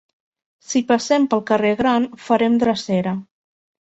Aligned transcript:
Si 0.69 0.79
passem 0.91 1.27
pel 1.33 1.43
carrer 1.51 1.75
Gran 1.83 2.09
farem 2.29 2.57
drecera. 2.63 3.13